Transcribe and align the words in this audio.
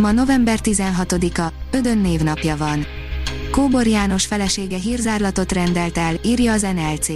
Ma 0.00 0.12
november 0.12 0.58
16-a, 0.62 1.52
Ödön 1.70 1.98
névnapja 1.98 2.56
van. 2.56 2.86
Kóbor 3.50 3.86
János 3.86 4.26
felesége 4.26 4.78
hírzárlatot 4.78 5.52
rendelt 5.52 5.98
el, 5.98 6.14
írja 6.22 6.52
az 6.52 6.62
NLC. 6.62 7.08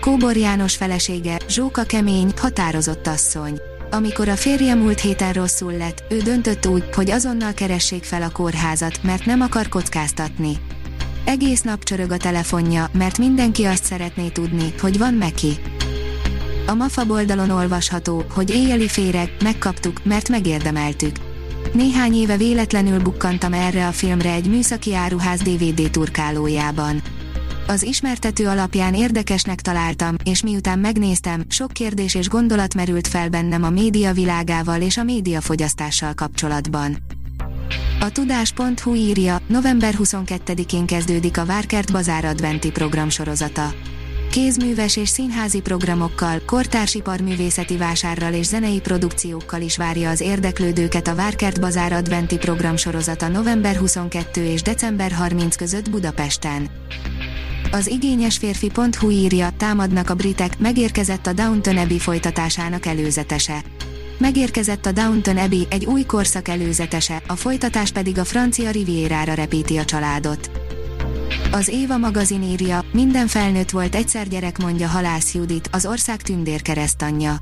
Kóbor 0.00 0.36
János 0.36 0.76
felesége, 0.76 1.38
Zsóka 1.48 1.82
kemény, 1.82 2.32
határozott 2.36 3.06
asszony. 3.06 3.60
Amikor 3.90 4.28
a 4.28 4.36
férje 4.36 4.74
múlt 4.74 5.00
héten 5.00 5.32
rosszul 5.32 5.72
lett, 5.72 6.04
ő 6.10 6.18
döntött 6.18 6.66
úgy, 6.66 6.84
hogy 6.94 7.10
azonnal 7.10 7.52
keressék 7.52 8.04
fel 8.04 8.22
a 8.22 8.30
kórházat, 8.30 9.02
mert 9.02 9.26
nem 9.26 9.40
akar 9.40 9.68
kockáztatni. 9.68 10.56
Egész 11.24 11.60
nap 11.60 11.84
csörög 11.84 12.10
a 12.10 12.16
telefonja, 12.16 12.90
mert 12.92 13.18
mindenki 13.18 13.64
azt 13.64 13.84
szeretné 13.84 14.28
tudni, 14.28 14.74
hogy 14.80 14.98
van 14.98 15.14
neki. 15.14 15.58
A 16.66 16.74
MAFA 16.74 17.04
oldalon 17.08 17.50
olvasható, 17.50 18.24
hogy 18.30 18.50
éjjeli 18.50 18.88
féreg, 18.88 19.30
megkaptuk, 19.42 20.04
mert 20.04 20.28
megérdemeltük. 20.28 21.23
Néhány 21.74 22.14
éve 22.14 22.36
véletlenül 22.36 23.00
bukkantam 23.00 23.52
erre 23.52 23.86
a 23.86 23.92
filmre 23.92 24.32
egy 24.32 24.48
műszaki 24.48 24.94
áruház 24.94 25.40
DVD 25.40 25.90
turkálójában. 25.90 27.02
Az 27.66 27.82
ismertető 27.82 28.46
alapján 28.46 28.94
érdekesnek 28.94 29.60
találtam, 29.60 30.16
és 30.24 30.42
miután 30.42 30.78
megnéztem, 30.78 31.44
sok 31.48 31.72
kérdés 31.72 32.14
és 32.14 32.28
gondolat 32.28 32.74
merült 32.74 33.08
fel 33.08 33.28
bennem 33.28 33.62
a 33.62 33.70
média 33.70 34.12
világával 34.12 34.80
és 34.80 34.96
a 34.96 35.02
médiafogyasztással 35.02 36.14
kapcsolatban. 36.14 36.96
A 38.00 38.10
tudás.hu 38.10 38.94
írja, 38.94 39.38
november 39.46 39.94
22-én 39.98 40.86
kezdődik 40.86 41.38
a 41.38 41.44
Várkert 41.44 41.92
Bazár 41.92 42.24
adventi 42.24 42.70
program 42.70 43.08
sorozata 43.08 43.72
kézműves 44.34 44.96
és 44.96 45.08
színházi 45.08 45.60
programokkal, 45.60 46.40
kortársiparművészeti 46.46 47.76
vásárral 47.76 48.32
és 48.32 48.46
zenei 48.46 48.80
produkciókkal 48.80 49.60
is 49.60 49.76
várja 49.76 50.10
az 50.10 50.20
érdeklődőket 50.20 51.08
a 51.08 51.14
Várkert 51.14 51.60
Bazár 51.60 51.92
adventi 51.92 52.36
program 52.36 52.76
sorozata 52.76 53.28
november 53.28 53.76
22 53.76 54.44
és 54.44 54.62
december 54.62 55.12
30 55.12 55.56
között 55.56 55.90
Budapesten. 55.90 56.70
Az 57.72 57.86
igényes 57.86 58.36
férfi.hu 58.36 59.10
írja, 59.10 59.48
támadnak 59.56 60.10
a 60.10 60.14
britek, 60.14 60.58
megérkezett 60.58 61.26
a 61.26 61.32
Downton 61.32 61.76
Abbey 61.76 61.98
folytatásának 61.98 62.86
előzetese. 62.86 63.62
Megérkezett 64.18 64.86
a 64.86 64.92
Downton 64.92 65.36
Abbey, 65.36 65.66
egy 65.70 65.84
új 65.84 66.02
korszak 66.02 66.48
előzetese, 66.48 67.22
a 67.26 67.36
folytatás 67.36 67.92
pedig 67.92 68.18
a 68.18 68.24
francia 68.24 68.70
Rivierára 68.70 69.34
repíti 69.34 69.76
a 69.76 69.84
családot. 69.84 70.63
Az 71.54 71.68
Éva 71.68 71.96
magazin 71.96 72.42
írja, 72.42 72.84
minden 72.92 73.26
felnőtt 73.26 73.70
volt 73.70 73.94
egyszer 73.94 74.28
gyerek 74.28 74.58
mondja 74.58 74.88
Halász 74.88 75.34
Judit, 75.34 75.68
az 75.72 75.86
ország 75.86 76.22
tündér 76.22 76.62
keresztanyja. 76.62 77.36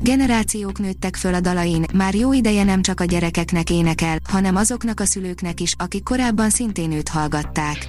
Generációk 0.00 0.78
nőttek 0.78 1.16
föl 1.16 1.34
a 1.34 1.40
dalain, 1.40 1.84
már 1.94 2.14
jó 2.14 2.32
ideje 2.32 2.64
nem 2.64 2.82
csak 2.82 3.00
a 3.00 3.04
gyerekeknek 3.04 3.70
énekel, 3.70 4.18
hanem 4.28 4.56
azoknak 4.56 5.00
a 5.00 5.04
szülőknek 5.04 5.60
is, 5.60 5.74
akik 5.78 6.02
korábban 6.02 6.50
szintén 6.50 6.92
őt 6.92 7.08
hallgatták. 7.08 7.86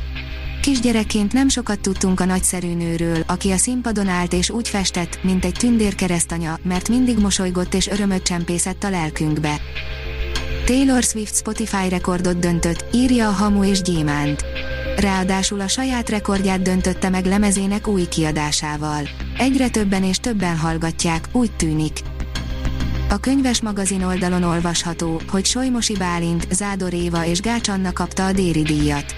Kisgyerekként 0.61 1.33
nem 1.33 1.49
sokat 1.49 1.79
tudtunk 1.79 2.19
a 2.19 2.25
nagyszerű 2.25 2.73
nőről, 2.73 3.23
aki 3.27 3.51
a 3.51 3.57
színpadon 3.57 4.07
állt 4.07 4.33
és 4.33 4.49
úgy 4.49 4.69
festett, 4.69 5.23
mint 5.23 5.45
egy 5.45 5.55
tündér 5.59 5.95
keresztanya, 5.95 6.59
mert 6.63 6.89
mindig 6.89 7.19
mosolygott 7.19 7.73
és 7.73 7.87
örömöt 7.87 8.23
csempészett 8.23 8.83
a 8.83 8.89
lelkünkbe. 8.89 9.61
Taylor 10.65 11.03
Swift 11.03 11.35
Spotify 11.35 11.89
rekordot 11.89 12.39
döntött, 12.39 12.85
írja 12.93 13.27
a 13.27 13.31
Hamu 13.31 13.63
és 13.63 13.81
Gyémánt 13.81 14.45
ráadásul 14.99 15.59
a 15.59 15.67
saját 15.67 16.09
rekordját 16.09 16.61
döntötte 16.61 17.09
meg 17.09 17.25
lemezének 17.25 17.87
új 17.87 18.07
kiadásával. 18.07 19.09
Egyre 19.37 19.69
többen 19.69 20.03
és 20.03 20.17
többen 20.17 20.57
hallgatják, 20.57 21.29
úgy 21.31 21.51
tűnik. 21.51 21.99
A 23.09 23.17
könyves 23.17 23.61
magazin 23.61 24.03
oldalon 24.03 24.43
olvasható, 24.43 25.21
hogy 25.27 25.45
Solymosi 25.45 25.97
Bálint, 25.97 26.47
Zádor 26.51 26.93
Éva 26.93 27.25
és 27.25 27.41
Gács 27.41 27.67
Anna 27.67 27.93
kapta 27.93 28.25
a 28.25 28.31
Déri 28.31 28.61
díjat. 28.61 29.15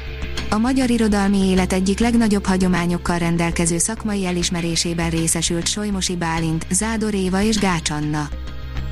A 0.49 0.57
magyar 0.57 0.89
irodalmi 0.89 1.37
élet 1.37 1.73
egyik 1.73 1.99
legnagyobb 1.99 2.45
hagyományokkal 2.45 3.17
rendelkező 3.17 3.77
szakmai 3.77 4.25
elismerésében 4.25 5.09
részesült 5.09 5.67
Solymosi 5.67 6.15
Bálint, 6.15 6.65
Zádor 6.71 7.13
Éva 7.13 7.41
és 7.41 7.57
Gács 7.57 7.89
Anna. 7.89 8.29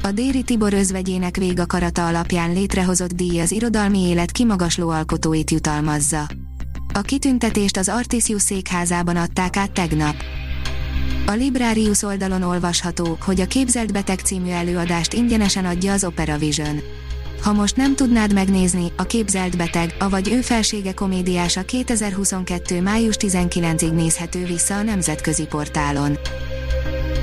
A 0.03 0.11
Déri 0.11 0.43
Tibor 0.43 0.73
özvegyének 0.73 1.37
végakarata 1.37 2.07
alapján 2.07 2.53
létrehozott 2.53 3.13
díj 3.13 3.39
az 3.39 3.51
irodalmi 3.51 3.99
élet 3.99 4.31
kimagasló 4.31 4.89
alkotóit 4.89 5.51
jutalmazza. 5.51 6.27
A 6.93 7.01
kitüntetést 7.01 7.77
az 7.77 7.89
Artisius 7.89 8.41
székházában 8.41 9.15
adták 9.15 9.57
át 9.57 9.71
tegnap. 9.71 10.15
A 11.25 11.31
Librarius 11.31 12.03
oldalon 12.03 12.41
olvasható, 12.41 13.17
hogy 13.21 13.41
a 13.41 13.45
Képzelt 13.45 13.91
Beteg 13.91 14.19
című 14.19 14.49
előadást 14.49 15.13
ingyenesen 15.13 15.65
adja 15.65 15.93
az 15.93 16.03
Opera 16.03 16.37
Vision. 16.37 16.79
Ha 17.41 17.53
most 17.53 17.75
nem 17.75 17.95
tudnád 17.95 18.33
megnézni, 18.33 18.91
a 18.95 19.03
Képzelt 19.03 19.57
Beteg, 19.57 19.95
avagy 19.99 20.31
ő 20.31 20.41
felsége 20.41 20.93
komédiása 20.93 21.63
2022. 21.65 22.81
május 22.81 23.15
19-ig 23.19 23.91
nézhető 23.91 24.45
vissza 24.45 24.75
a 24.75 24.81
nemzetközi 24.81 25.45
portálon. 25.45 26.17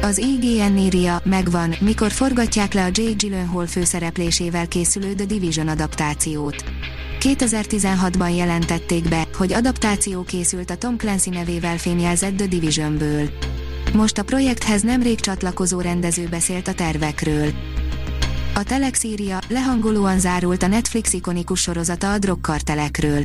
Az 0.03 0.19
IGN 0.19 0.77
írja, 0.77 1.21
megvan, 1.25 1.75
mikor 1.81 2.11
forgatják 2.11 2.75
le 2.75 2.83
a 2.85 2.91
Jake 2.93 3.13
Gyllenhaal 3.17 3.67
főszereplésével 3.67 4.69
készülő 4.69 5.15
The 5.15 5.27
Division 5.27 5.69
adaptációt. 5.69 6.65
2016-ban 7.27 8.37
jelentették 8.37 9.09
be, 9.09 9.27
hogy 9.35 9.53
adaptáció 9.53 10.23
készült 10.23 10.71
a 10.71 10.77
Tom 10.77 10.97
Clancy 10.97 11.31
nevével 11.31 11.79
fémjelzett 11.79 12.37
The 12.37 12.47
Divisionből. 12.47 13.29
Most 13.93 14.19
a 14.19 14.23
projekthez 14.23 14.83
nemrég 14.83 15.21
csatlakozó 15.21 15.81
rendező 15.81 16.27
beszélt 16.31 16.69
a 16.69 16.75
tervekről. 16.75 17.49
A 18.55 18.63
Telex 18.63 19.03
írja, 19.03 19.39
lehangolóan 19.49 20.19
zárult 20.19 20.63
a 20.63 20.67
Netflix 20.67 21.13
ikonikus 21.13 21.61
sorozata 21.61 22.13
a 22.13 22.19
drogkartelekről. 22.19 23.23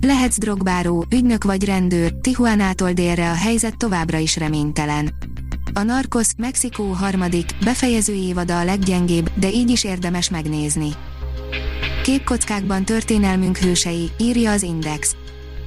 Lehetsz 0.00 0.38
drogbáró, 0.38 1.04
ügynök 1.10 1.44
vagy 1.44 1.64
rendőr, 1.64 2.12
Tijuanától 2.20 2.92
délre 2.92 3.30
a 3.30 3.34
helyzet 3.34 3.76
továbbra 3.76 4.18
is 4.18 4.36
reménytelen. 4.36 5.14
A 5.72 5.82
Narcos, 5.82 6.28
Mexikó 6.36 6.84
harmadik, 6.84 7.50
befejező 7.64 8.12
évada 8.12 8.58
a 8.58 8.64
leggyengébb, 8.64 9.30
de 9.34 9.50
így 9.50 9.70
is 9.70 9.84
érdemes 9.84 10.30
megnézni. 10.30 10.88
Képkockákban 12.06 12.84
történelmünk 12.84 13.56
hősei, 13.56 14.10
írja 14.18 14.50
az 14.50 14.62
Index. 14.62 15.16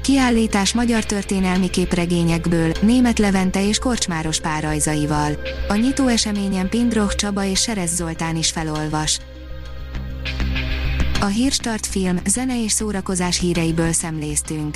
Kiállítás 0.01 0.73
magyar 0.73 1.05
történelmi 1.05 1.69
képregényekből, 1.69 2.71
német 2.81 3.19
Levente 3.19 3.67
és 3.67 3.79
Korcsmáros 3.79 4.39
párajzaival. 4.39 5.31
A 5.67 5.75
nyitó 5.75 6.07
eseményen 6.07 6.69
Pindroch 6.69 7.15
Csaba 7.15 7.43
és 7.43 7.61
Serez 7.61 7.95
Zoltán 7.95 8.35
is 8.35 8.51
felolvas. 8.51 9.19
A 11.21 11.25
Hírstart 11.25 11.85
film, 11.85 12.19
zene 12.25 12.63
és 12.63 12.71
szórakozás 12.71 13.39
híreiből 13.39 13.91
szemléztünk. 13.91 14.75